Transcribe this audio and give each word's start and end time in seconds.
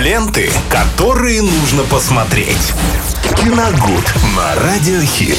Ленты, 0.00 0.50
которые 0.70 1.42
нужно 1.42 1.82
посмотреть. 1.82 2.72
Киногуд 3.36 4.14
на 4.34 4.54
Радиохит. 4.62 5.38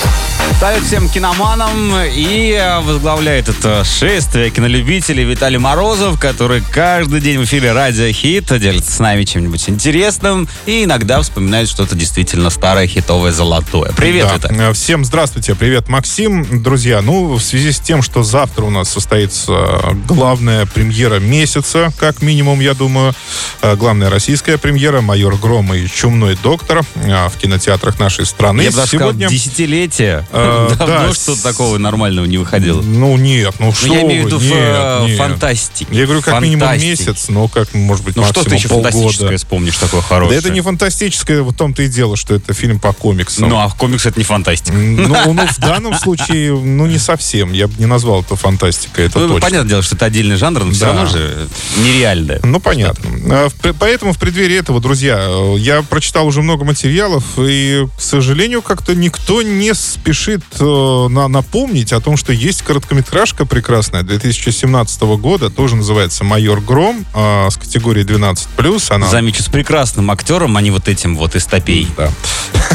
Ставит 0.57 0.83
всем 0.83 1.09
киноманам 1.09 1.93
и 1.97 2.59
возглавляет 2.83 3.50
это 3.50 3.83
шествие 3.83 4.50
кинолюбителей 4.50 5.24
Виталий 5.24 5.58
Морозов, 5.58 6.19
который 6.19 6.61
каждый 6.61 7.21
день 7.21 7.39
в 7.39 7.43
эфире 7.45 7.71
Радио 7.74 8.11
Хит 8.11 8.59
делится 8.59 8.91
с 8.91 9.00
нами 9.00 9.23
чем-нибудь 9.23 9.70
интересным 9.70 10.47
и 10.66 10.84
иногда 10.84 11.21
вспоминает 11.21 11.68
что-то 11.70 11.96
действительно 11.96 12.50
старое, 12.50 12.88
хитовое, 12.88 13.32
золотое. 13.32 13.91
Привет, 13.96 14.28
Да. 14.28 14.36
Виталий. 14.36 14.59
Э, 14.70 14.73
Всем 14.73 15.05
здравствуйте. 15.05 15.55
Привет, 15.55 15.89
Максим. 15.89 16.64
Друзья, 16.64 17.02
ну, 17.02 17.34
в 17.36 17.41
связи 17.41 17.71
с 17.71 17.80
тем, 17.80 18.02
что 18.02 18.23
завтра 18.23 18.64
у 18.66 18.70
нас 18.70 18.89
состоится 18.89 19.52
э, 19.52 19.93
главная 20.07 20.66
премьера 20.68 21.20
месяца, 21.20 21.91
как 22.00 22.21
минимум, 22.21 22.59
я 22.59 22.73
думаю, 22.73 23.14
э, 23.62 23.75
главная 23.75 24.09
российская 24.09 24.50
премьера 24.57 25.02
«Майор 25.02 25.36
Гром» 25.38 25.73
и 25.73 25.88
«Чумной 25.88 26.37
доктор» 26.41 26.83
э, 26.96 27.28
в 27.29 27.37
кинотеатрах 27.37 28.00
нашей 28.00 28.25
страны. 28.25 28.61
Я 28.61 28.69
бы 28.71 28.75
даже 28.77 28.87
сказал, 28.87 29.14
десятилетие. 29.14 30.25
Э, 30.32 30.69
Давно 30.79 30.86
да, 31.07 31.14
что-то 31.14 31.43
такого 31.43 31.77
нормального 31.77 32.26
не 32.26 32.38
выходило. 32.38 32.82
Ну, 32.82 33.18
нет, 33.18 33.55
ну 33.60 33.74
что 33.74 33.88
Ну, 33.88 33.94
я 33.96 34.02
имею 34.04 34.24
в 34.24 34.26
виду 34.27 34.40
нет, 34.40 35.18
фантастике. 35.18 35.88
Я 35.91 36.05
говорю, 36.05 36.22
как 36.22 36.41
минимум 36.41 36.72
месяц, 36.77 37.27
но 37.30 37.48
как, 37.48 37.74
может 37.74 38.04
быть, 38.05 38.16
Ну 38.16 38.24
что 38.26 38.44
ты 38.44 38.55
еще 38.55 38.68
полгода. 38.70 38.91
фантастическое 38.91 39.38
вспомнишь 39.38 39.77
такое 39.77 40.02
Да 40.02 40.08
хорошее? 40.08 40.40
это 40.40 40.50
не 40.50 40.62
фантастическое, 40.62 41.41
в 41.41 41.54
том-то 41.54 41.84
и 41.84 41.88
дело, 41.88 42.16
что 42.18 42.36
это 42.36 42.54
фильм 42.54 42.80
по 42.80 42.94
комиксам. 42.94 43.49
Ну, 43.49 43.58
а 43.58 43.70
комикс 43.70 44.05
это 44.05 44.20
не 44.20 44.24
фантастика. 44.26 44.74
Ну, 44.77 45.08
ну, 45.34 45.46
в 45.48 45.60
данном 45.60 45.94
случае, 45.96 46.54
ну, 46.54 46.86
не 46.86 46.98
совсем. 46.98 47.52
Я 47.54 47.68
бы 47.68 47.74
не 47.77 47.86
назвал 47.86 48.22
это 48.22 48.36
фантастикой, 48.36 49.05
это 49.08 49.20
Ну, 49.20 49.27
точно. 49.27 49.41
понятное 49.41 49.70
дело, 49.70 49.82
что 49.82 49.96
это 49.96 50.05
отдельный 50.05 50.36
жанр, 50.36 50.63
но 50.66 50.72
все 50.72 50.82
Да. 50.82 50.88
равно 50.88 51.05
же 51.08 51.48
нереальное. 51.77 52.40
Ну, 52.44 52.60
понятно. 52.60 53.10
А, 53.30 53.49
Поэтому 53.80 54.13
в 54.13 54.18
преддверии 54.18 54.41
этого, 54.50 54.80
друзья, 54.81 55.18
э, 55.20 55.55
я 55.59 55.81
прочитал 55.81 56.26
уже 56.27 56.41
много 56.41 56.63
материалов, 56.66 57.23
и, 57.38 57.86
к 57.98 58.02
сожалению, 58.02 58.62
как-то 58.62 58.96
никто 58.96 59.41
не 59.41 59.74
спешит 59.74 60.41
э, 60.60 60.63
на- 61.10 61.27
напомнить 61.27 61.93
о 61.93 61.99
том, 61.99 62.18
что 62.18 62.34
есть 62.34 62.62
короткометражка 62.63 63.46
прекрасная 63.46 64.03
2017 64.03 65.01
года, 65.17 65.49
тоже 65.49 65.75
называется 65.75 66.23
«Майор 66.23 66.61
Гром», 66.61 67.05
а, 67.13 67.49
с 67.49 67.57
категории 67.57 68.03
12+. 68.05 68.93
Она... 68.93 69.07
Замечу, 69.07 69.43
с 69.43 69.47
прекрасным 69.47 70.09
актером, 70.11 70.57
а 70.57 70.61
не 70.61 70.71
вот 70.71 70.88
этим 70.88 71.16
вот 71.17 71.35
истопей. 71.35 71.88
Да. 71.97 72.09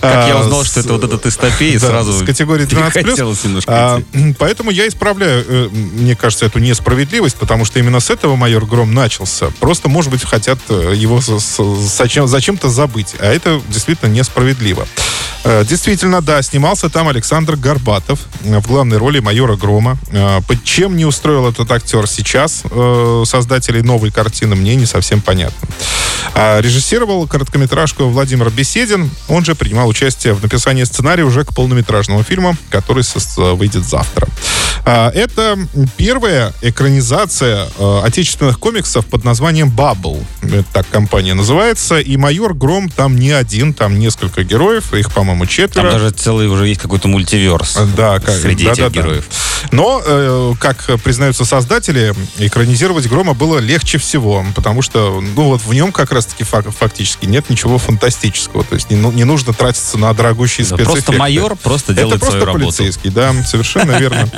Как 0.00 0.28
я 0.28 0.36
А, 0.36 0.40
узнал, 0.40 0.64
что 0.64 0.80
это 0.80 0.92
вот 0.92 1.04
этот 1.04 1.24
истопей, 1.26 1.78
Да, 1.78 1.86
сразу 1.88 2.12
с 2.12 2.22
категории 2.22 2.66
12+. 2.66 2.92
перехотелось 2.92 3.42
немножко 3.44 3.72
А, 3.72 4.02
поэтому 4.38 4.70
я 4.70 4.86
исправляю, 4.86 5.44
э, 5.48 5.68
мне 5.70 6.14
кажется, 6.14 6.44
эту 6.44 6.58
несправедливость, 6.58 7.36
потому 7.36 7.64
что 7.64 7.78
именно 7.78 8.00
с 8.00 8.10
этого 8.10 8.36
майор 8.36 8.66
Гром 8.66 8.92
начался. 8.92 9.50
Просто, 9.60 9.88
может 9.88 10.10
быть, 10.10 10.22
хотят 10.22 10.58
э, 10.68 10.83
его 10.92 11.20
зачем-то 11.20 12.68
забыть. 12.68 13.14
А 13.18 13.26
это 13.26 13.60
действительно 13.68 14.10
несправедливо. 14.10 14.86
Э, 15.44 15.62
Действительно, 15.64 16.22
да, 16.22 16.42
снимался 16.42 16.88
там 16.88 17.08
Александр 17.08 17.56
Горбатов 17.56 18.20
э, 18.44 18.58
в 18.58 18.66
главной 18.66 18.96
роли 18.96 19.20
майора 19.20 19.56
Грома. 19.56 19.98
Э, 20.10 20.40
Чем 20.64 20.96
не 20.96 21.04
устроил 21.04 21.46
этот 21.48 21.70
актер 21.70 22.06
сейчас 22.06 22.62
создателей 23.28 23.82
новой 23.82 24.10
картины, 24.10 24.54
мне 24.56 24.74
не 24.74 24.86
совсем 24.86 25.20
понятно. 25.20 25.68
А 26.34 26.60
Режиссировал 26.60 27.26
короткометражку 27.26 28.04
Владимир 28.04 28.50
Беседин. 28.50 29.10
Он 29.28 29.44
же 29.44 29.54
принимал 29.54 29.88
участие 29.88 30.32
в 30.32 30.42
написании 30.42 30.84
сценария 30.84 31.24
уже 31.24 31.44
к 31.44 31.54
полнометражному 31.54 32.22
фильму, 32.22 32.56
который 32.70 33.04
выйдет 33.36 33.84
завтра. 33.84 34.26
А, 34.84 35.10
Это 35.10 35.58
первая 35.96 36.52
экранизация 36.62 37.68
отечественных 38.02 38.58
комиксов 38.58 39.06
под 39.06 39.24
названием. 39.24 39.72
Это 39.74 40.64
так 40.72 40.88
компания 40.88 41.34
называется. 41.34 41.98
И 41.98 42.16
«Майор 42.16 42.54
Гром» 42.54 42.88
там 42.88 43.16
не 43.16 43.30
один, 43.30 43.74
там 43.74 43.98
несколько 43.98 44.44
героев. 44.44 44.94
Их, 44.94 45.12
по-моему, 45.12 45.33
Там 45.40 45.48
четверо. 45.48 45.90
даже 45.90 46.10
целый 46.10 46.46
уже 46.48 46.66
есть 46.68 46.80
какой-то 46.80 47.08
мультиверс 47.08 47.78
Да, 47.96 48.20
как, 48.20 48.36
среди 48.36 48.64
да, 48.66 48.72
этих 48.72 48.82
да, 48.84 48.88
да. 48.90 48.94
героев. 48.94 49.24
Но, 49.72 50.02
э, 50.04 50.54
как 50.60 50.84
признаются 51.02 51.44
создатели, 51.44 52.14
экранизировать 52.38 53.06
Грома 53.08 53.34
было 53.34 53.58
легче 53.58 53.98
всего, 53.98 54.44
потому 54.54 54.82
что, 54.82 55.20
ну, 55.34 55.44
вот 55.44 55.62
в 55.62 55.72
нем 55.72 55.90
как 55.92 56.12
раз-таки 56.12 56.44
фак- 56.44 56.70
фактически 56.70 57.26
нет 57.26 57.48
ничего 57.50 57.78
фантастического. 57.78 58.62
То 58.64 58.74
есть 58.74 58.90
не, 58.90 58.96
ну- 58.96 59.12
не 59.12 59.24
нужно 59.24 59.52
тратиться 59.54 59.98
на 59.98 60.12
дорогущие 60.12 60.66
Да, 60.66 60.76
спецэффекты. 60.76 61.02
Просто 61.04 61.12
майор 61.18 61.56
просто 61.56 61.92
Это 61.92 62.00
делает 62.02 62.20
просто 62.20 62.38
свою 62.40 62.44
работу. 62.46 62.64
полицейский, 62.76 63.10
да, 63.10 63.34
совершенно 63.46 63.92
верно. 63.98 64.28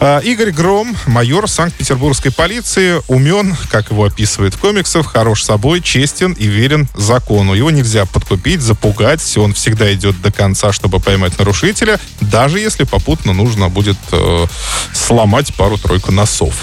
А, 0.00 0.18
Игорь 0.18 0.50
Гром, 0.50 0.94
майор 1.06 1.48
Санкт-Петербургской 1.48 2.30
полиции, 2.32 3.00
умен, 3.08 3.56
как 3.70 3.90
его 3.90 4.04
описывает 4.04 4.54
в 4.54 4.58
комиксах, 4.58 5.10
хорош 5.12 5.42
собой, 5.42 5.80
честен 5.80 6.32
и 6.32 6.46
верен 6.46 6.86
закону. 6.94 7.54
Его 7.54 7.70
нельзя 7.70 8.04
подкупить, 8.04 8.60
запугать, 8.60 9.36
он 9.38 9.54
всегда 9.54 9.92
идет 9.94 10.20
до 10.20 10.30
конца, 10.36 10.72
чтобы 10.72 11.00
поймать 11.00 11.38
нарушителя, 11.38 11.98
даже 12.20 12.60
если 12.60 12.84
попутно 12.84 13.32
нужно 13.32 13.68
будет 13.68 13.96
э, 14.12 14.46
сломать 14.92 15.54
пару-тройку 15.54 16.12
носов. 16.12 16.54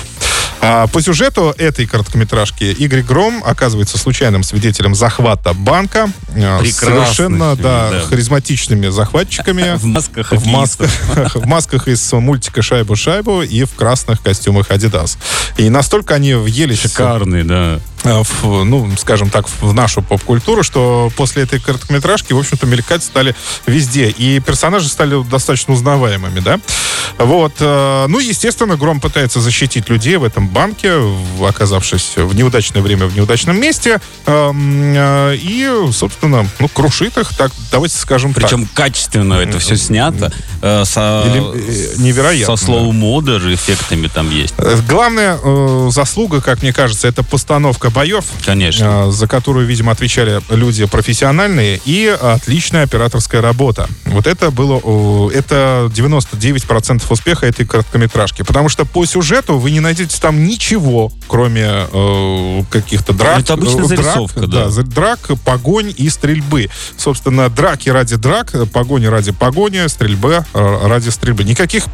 А, 0.66 0.88
по 0.88 1.02
сюжету 1.02 1.54
этой 1.58 1.86
короткометражки 1.86 2.64
Игорь 2.64 3.02
Гром 3.02 3.44
оказывается 3.46 3.98
случайным 3.98 4.44
свидетелем 4.44 4.96
захвата 4.96 5.54
банка. 5.54 6.10
э, 6.30 6.60
Прекрасный 6.60 7.04
Совершенно, 7.04 7.56
фильм, 7.56 7.64
да, 7.64 7.90
да. 7.92 8.00
харизматичными 8.08 8.88
захватчиками. 8.88 9.76
В 9.78 9.84
масках 9.86 10.32
В 10.32 10.46
масках, 10.46 10.90
в 11.36 11.46
масках 11.46 11.90
из 11.90 12.14
мультика 12.14 12.62
«Шайбу-шайбу» 12.62 13.46
и 13.46 13.66
в 13.66 13.74
красных 13.74 14.22
костюмах 14.22 14.72
«Адидас». 14.72 15.18
И 15.58 15.70
настолько 15.70 16.16
они 16.16 16.34
въелись 16.34 16.80
Шикарный, 16.80 17.44
да. 17.44 17.80
Э, 18.04 18.22
в, 18.24 18.64
ну, 18.64 18.90
скажем 18.98 19.30
так, 19.30 19.48
в 19.62 19.74
нашу 19.74 20.02
поп-культуру, 20.02 20.64
что 20.64 21.12
после 21.16 21.44
этой 21.44 21.60
короткометражки, 21.60 22.34
в 22.34 22.40
общем-то, 22.40 22.66
мелькать 22.66 23.04
стали 23.04 23.36
везде. 23.66 24.10
И 24.10 24.40
персонажи 24.40 24.88
стали 24.90 25.22
достаточно 25.24 25.74
узнаваемыми, 25.74 26.40
да? 26.40 26.60
Вот. 27.18 27.54
э, 27.60 28.06
Ну, 28.08 28.20
естественно, 28.20 28.76
Гром 28.76 29.00
пытается 29.00 29.40
защитить 29.42 29.90
людей 29.90 30.18
в 30.18 30.24
этом 30.24 30.48
банке, 30.48 30.94
оказавшись 31.46 32.14
в 32.16 32.36
неудачное 32.36 32.82
время 32.82 33.06
в 33.08 33.16
неудачном 33.16 33.60
месте. 33.60 34.00
Эм, 34.26 34.94
э, 34.96 35.36
И, 35.38 35.70
собственно, 35.92 36.48
ну, 36.60 36.68
крушит 36.68 37.18
их, 37.18 37.36
так, 37.38 37.52
давайте 37.72 37.98
скажем 37.98 38.34
так. 38.34 38.44
Причем 38.44 38.68
качественно 38.74 39.36
это 39.36 39.60
все 39.60 39.76
снято. 39.78 40.32
со- 40.86 41.24
Или, 41.28 42.02
невероятно, 42.02 42.56
Со 42.58 42.66
слоумо 42.66 43.22
даже 43.22 43.54
эффектами 43.54 44.08
там 44.08 44.30
есть. 44.30 44.54
Главная 44.88 45.38
заслуга, 45.90 46.42
как 46.42 46.62
мне 46.62 46.72
кажется, 46.74 47.08
это 47.08 47.24
постановка 47.24 47.90
боев, 47.94 48.26
Конечно. 48.46 49.06
э, 49.08 49.12
за 49.12 49.28
которую, 49.28 49.66
видимо, 49.68 49.92
отвечали 49.92 50.42
люди 50.50 50.86
профессиональные, 50.86 51.80
и 51.86 52.08
отличная 52.08 52.84
операторская 52.84 53.42
работа. 53.42 53.88
Вот 54.06 54.28
это 54.28 54.52
было, 54.52 55.30
это 55.32 55.90
99% 55.94 57.04
успеха 57.10 57.46
этой 57.46 57.66
короткометражки. 57.66 58.42
Потому 58.44 58.70
что 58.70 58.86
по 58.86 59.06
сюжету 59.06 59.58
вы 59.58 59.72
не 59.72 59.80
найдете 59.80 60.18
там 60.20 60.44
ничего, 60.44 61.12
кроме 61.28 61.88
э, 61.92 62.64
каких-то 62.70 63.14
драк. 63.14 63.40
Это 63.40 63.54
обычная 63.54 63.86
э, 63.86 63.88
драк, 63.88 63.98
зарисовка, 64.04 64.48
да. 64.48 64.70
за- 64.70 64.84
драк, 64.84 65.20
погонь 65.46 65.94
и 65.96 66.10
стрельбы. 66.10 66.70
Собственно, 66.98 67.50
драки 67.50 67.90
ради 67.90 68.16
драк, 68.16 68.54
погони 68.72 69.06
ради 69.06 69.32
погони, 69.32 69.88
стрельбы 69.88 70.44
э, 70.54 70.88
ради 70.88 71.10
стрельбы. 71.10 71.44
Никаких 71.44 71.86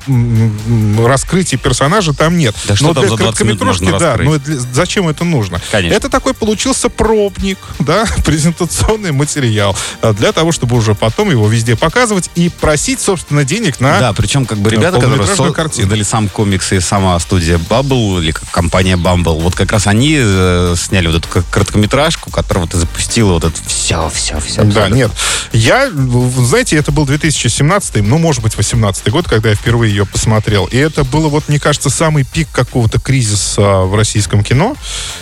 раскрытий 1.05 1.57
персонажа 1.57 2.13
там 2.13 2.37
нет. 2.37 2.55
Да 2.67 2.75
что 2.75 2.87
Но 2.87 2.93
там 2.93 3.03
для 3.03 3.09
за 3.11 3.17
20 3.17 3.41
минут 3.45 3.59
короткометражки, 3.59 3.99
да, 3.99 4.17
раскрыть? 4.17 4.27
но 4.29 4.37
для- 4.37 4.59
зачем 4.73 5.07
это 5.09 5.23
нужно? 5.23 5.61
Конечно. 5.71 5.88
Это 5.89 6.09
такой 6.09 6.33
получился 6.33 6.89
пробник, 6.89 7.57
да, 7.79 8.05
презентационный 8.25 9.11
материал 9.11 9.75
э, 10.01 10.13
для 10.13 10.31
того, 10.31 10.51
чтобы 10.51 10.75
уже 10.75 10.95
потом 10.95 11.31
его 11.31 11.47
везде 11.47 11.75
показывать 11.75 12.29
и 12.35 12.49
просить, 12.49 12.99
собственно, 13.01 13.43
денег 13.43 13.79
на... 13.79 13.99
Да, 13.99 14.13
причем 14.13 14.45
как 14.45 14.59
бы 14.59 14.69
ребята, 14.69 14.99
которые 14.99 15.27
со- 15.27 15.69
создали 15.69 16.03
сам 16.03 16.29
комикс 16.29 16.71
и 16.71 16.79
сама 16.79 17.19
студия 17.19 17.57
Bubble, 17.57 18.19
или 18.19 18.33
компания 18.51 18.95
Bumble, 18.95 19.41
вот 19.41 19.55
как 19.55 19.71
раз 19.71 19.87
они 19.87 20.17
э, 20.19 20.75
сняли 20.77 21.07
вот 21.07 21.17
эту 21.17 21.43
короткометражку, 21.49 22.31
которая 22.31 22.65
вот 22.65 22.73
и 22.73 22.77
запустила 22.77 23.33
вот 23.33 23.43
это 23.43 23.59
все, 23.67 24.09
все, 24.13 24.39
все. 24.39 24.63
Да, 24.63 24.89
нет. 24.89 25.11
Я, 25.51 25.89
знаете, 25.89 26.77
это 26.77 26.91
был 26.91 27.05
2017, 27.05 27.97
ну, 28.03 28.17
может 28.17 28.43
быть, 28.43 28.55
18 28.55 29.09
год, 29.09 29.27
когда 29.27 29.49
я 29.49 29.55
впервые 29.55 29.91
ее 29.91 30.05
посмотрел. 30.05 30.65
И 30.65 30.77
это 30.77 31.03
было, 31.03 31.27
вот, 31.27 31.49
мне 31.49 31.59
кажется, 31.59 31.89
самый 31.89 32.23
пик 32.23 32.49
какого-то 32.51 32.99
кризиса 32.99 33.61
в 33.61 33.95
российском 33.95 34.43
кино. 34.43 34.75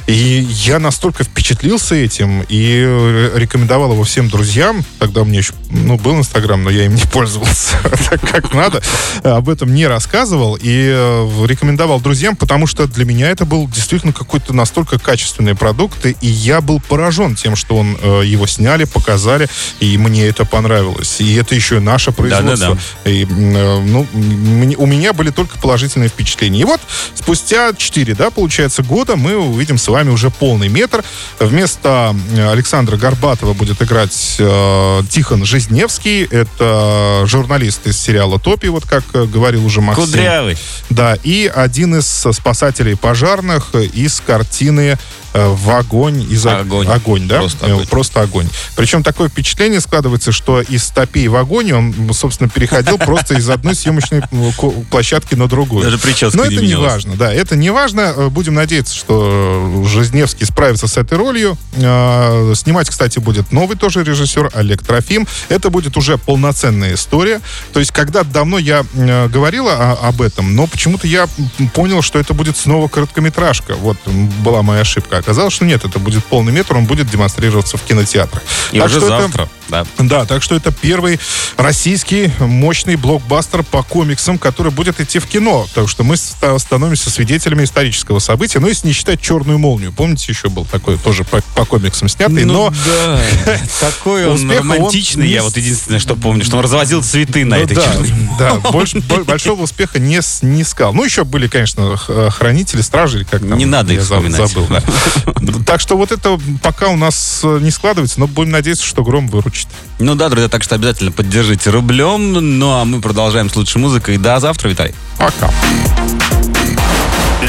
И 0.08 0.48
я 0.66 0.80
настолько 0.80 1.24
впечатлился 1.24 1.96
этим 1.96 2.42
и 2.50 2.84
э, 2.86 3.32
рекомендовал 3.36 3.92
его 3.94 4.04
всем 4.04 4.28
друзьям. 4.30 4.84
Тогда 5.00 5.22
у 5.22 5.26
меня 5.26 5.40
еще, 5.40 5.54
ну, 5.70 5.98
был 5.98 6.18
Инстаграм, 6.18 6.62
но 6.64 6.70
я 6.70 6.86
им 6.86 6.96
не 6.96 7.04
пользовался 7.04 7.78
так, 8.10 8.22
как 8.22 8.54
надо. 8.54 8.82
Об 9.24 9.50
этом 9.50 9.74
не 9.74 9.86
рассказывал 9.88 10.56
и 10.60 10.90
э, 10.92 11.46
рекомендовал 11.46 12.00
друзьям, 12.02 12.36
потому 12.36 12.66
что 12.66 12.88
для 12.88 13.06
меня 13.06 13.30
это 13.30 13.46
был 13.46 13.68
действительно 13.68 14.14
какой-то 14.14 14.54
настолько 14.54 14.98
качественный 15.00 15.54
продукт, 15.56 16.06
и 16.06 16.28
я 16.28 16.62
был 16.62 16.80
поражен 16.80 17.36
тем, 17.36 17.56
что 17.56 17.78
он 17.78 17.98
э, 18.02 18.24
его 18.26 18.48
сняли, 18.48 18.86
показали, 18.86 19.48
и 19.80 19.98
мне 19.98 20.26
это 20.26 20.44
понравилось. 20.46 21.20
И 21.20 21.36
это 21.36 21.54
еще 21.56 21.78
и 21.78 21.80
наше 21.80 22.12
производство. 22.12 22.78
И, 23.06 23.24
м, 23.24 23.56
э, 23.56 23.80
ну, 23.82 24.08
м- 24.14 24.74
у 24.78 24.86
меня 24.86 25.14
были 25.14 25.30
только 25.30 25.58
положительные 25.60 26.10
впечатления. 26.10 26.62
И 26.62 26.66
вот 26.66 26.82
спустя 27.14 27.74
4, 27.78 28.16
да, 28.16 28.32
получается, 28.32 28.82
года 28.84 29.16
мы 29.16 29.38
увидим 29.38 29.78
с 29.78 29.88
вами 29.88 30.10
уже 30.10 30.30
полный 30.48 30.70
метр. 30.70 31.04
Вместо 31.40 32.16
э, 32.34 32.50
Александра 32.50 32.96
Горбатова 32.96 33.52
будет 33.52 33.82
играть 33.82 34.38
э, 34.40 35.02
Тихон 35.10 35.44
Жизневский. 35.44 36.24
Это 36.24 37.24
журналист 37.26 37.86
из 37.86 38.00
сериала 38.00 38.40
«Топи», 38.40 38.68
вот 38.68 38.86
как 38.86 39.04
э, 39.14 39.26
говорил 39.26 39.66
уже 39.66 39.82
Максим. 39.82 40.06
Кудрявый. 40.06 40.58
Да, 40.90 41.18
и 41.22 41.52
один 41.54 41.96
из 41.98 42.08
спасателей 42.08 42.96
пожарных 42.96 43.76
из 43.76 44.22
картины 44.26 44.98
э, 45.34 45.48
в 45.50 45.70
огонь 45.70 46.26
из 46.32 46.46
Огонь. 46.46 46.88
огонь, 46.88 47.28
да, 47.28 47.40
Просто 47.40 47.66
огонь. 47.66 47.88
просто 47.88 48.22
огонь. 48.22 48.48
Причем 48.78 49.04
такое 49.04 49.28
впечатление 49.28 49.82
складывается, 49.82 50.32
что 50.32 50.62
из 50.62 50.86
топей 50.92 51.28
в 51.28 51.36
огонь 51.36 51.74
он, 51.74 51.94
собственно, 52.14 52.50
переходил 52.50 52.98
просто 52.98 53.36
из 53.36 53.50
одной 53.50 53.76
съемочной 53.76 54.22
площадки 54.90 55.36
на 55.36 55.48
другую. 55.50 55.84
Даже 55.84 55.98
прическа 55.98 56.38
Но 56.38 56.46
это 56.46 56.62
не 56.64 56.76
важно, 56.76 57.18
да, 57.18 57.34
это 57.34 57.58
не 57.58 57.70
важно. 57.70 58.30
Будем 58.30 58.54
надеяться, 58.54 58.96
что 58.96 59.84
Жизневский 59.86 60.37
справится 60.46 60.88
с 60.88 60.98
этой 60.98 61.18
ролью. 61.18 61.58
Э, 61.74 62.54
Снимать, 62.56 62.90
кстати, 62.90 63.20
будет 63.20 63.52
новый 63.52 63.78
тоже 63.78 64.04
режиссер 64.04 64.52
Олег 64.54 64.84
Трофим. 64.84 65.28
Это 65.50 65.70
будет 65.70 65.98
уже 65.98 66.18
полноценная 66.18 66.94
история. 66.96 67.42
То 67.74 67.80
есть, 67.80 67.92
когда 67.92 68.24
давно 68.24 68.58
я 68.58 68.84
говорила 68.94 69.98
об 70.02 70.22
этом, 70.22 70.56
но 70.56 70.68
почему-то 70.68 71.08
я 71.08 71.28
понял, 71.74 72.02
что 72.02 72.20
это 72.20 72.34
будет 72.34 72.58
снова 72.58 72.88
короткометражка. 72.88 73.76
Вот 73.76 73.98
была 74.44 74.62
моя 74.62 74.82
ошибка. 74.82 75.18
Оказалось, 75.18 75.54
что 75.54 75.66
нет, 75.66 75.86
это 75.86 76.00
будет 76.00 76.24
полный 76.26 76.52
метр, 76.52 76.76
он 76.78 76.86
будет 76.86 77.10
демонстрироваться 77.10 77.78
в 77.78 77.84
кинотеатрах. 77.84 78.44
И 78.72 78.78
Так 78.80 78.88
уже 78.88 79.00
что 79.00 79.08
это- 79.08 79.22
завтра. 79.24 79.50
Да. 79.70 79.86
да, 79.98 80.26
так 80.26 80.44
что 80.44 80.56
это 80.56 80.72
первый 80.72 81.20
российский 81.58 82.32
мощный 82.40 82.96
блокбастер 82.96 83.64
по 83.64 83.84
комиксам, 83.84 84.38
который 84.38 84.72
будет 84.72 85.00
идти 85.00 85.20
в 85.20 85.28
кино. 85.28 85.68
Так 85.74 85.90
что 85.90 86.04
мы 86.04 86.18
ста- 86.18 86.58
становимся 86.60 87.10
свидетелями 87.10 87.64
исторического 87.64 88.20
события. 88.20 88.60
Ну, 88.60 88.68
если 88.68 88.88
не 88.88 88.94
считать 88.94 89.22
«Черную 89.22 89.60
молнию». 89.60 89.92
Помните, 89.92 90.26
еще 90.30 90.50
был 90.50 90.66
такой 90.66 90.98
тоже 90.98 91.24
по, 91.24 91.42
по 91.56 91.66
комиксам 91.66 92.08
снятый, 92.08 92.46
но... 92.46 92.70
Ну 92.70 92.76
да, 92.86 93.60
такой 93.80 94.28
он 94.28 94.50
романтичный. 94.50 95.28
Я 95.28 95.44
вот 95.44 95.58
единственное, 95.58 96.00
что 96.00 96.16
помню, 96.16 96.44
что 96.44 96.58
он 96.58 96.64
развозил 96.64 97.04
цветы 97.04 97.46
на 97.46 97.58
Ну 97.58 97.64
этой 97.64 97.76
черной 97.76 98.14
да, 98.40 98.56
большого 99.26 99.64
успеха 99.64 100.00
не 100.00 100.22
снискал. 100.22 100.94
Ну, 100.94 101.04
еще 101.04 101.24
были, 101.24 101.48
конечно, 101.48 101.98
хранители, 101.98 102.82
стражи, 102.82 103.26
как 103.26 103.42
там. 103.42 103.58
Не 103.58 103.66
надо 103.66 103.94
их 103.94 104.02
вспоминать. 104.02 104.50
Забыл. 104.50 104.68
Так 105.66 105.82
что 105.82 105.98
вот 105.98 106.12
это 106.12 106.40
пока 106.62 106.88
у 106.90 106.96
нас 106.96 107.42
э, 107.44 107.60
не 107.62 107.72
складывается, 107.72 108.20
но 108.20 108.28
будем 108.28 108.52
надеяться, 108.52 108.86
что 108.86 109.04
Гром 109.04 109.28
выручит. 109.28 109.57
Ну 110.00 110.16
да, 110.16 110.30
друзья, 110.30 110.50
так 110.50 110.64
что 110.64 110.76
обязательно 110.76 111.12
поддержите 111.12 111.70
рублем. 111.70 112.34
Ну 112.34 112.72
а 112.72 112.86
мы 112.86 113.02
продолжаем 113.02 113.50
с 113.50 113.56
лучшей 113.56 113.82
музыкой. 113.82 114.18
До 114.18 114.40
завтра, 114.40 114.70
Виталий. 114.70 114.94
Пока. 115.18 115.52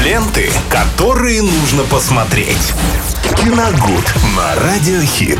Ленты, 0.03 0.51
которые 0.69 1.41
нужно 1.41 1.83
посмотреть. 1.83 2.73
Киногуд 3.37 4.05
на 4.35 4.55
Радиохит. 4.55 5.39